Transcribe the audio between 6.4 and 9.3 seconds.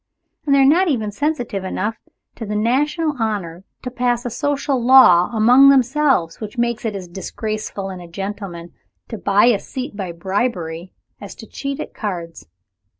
which makes it as disgraceful in a gentleman to